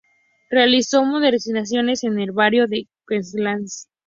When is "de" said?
2.67-2.87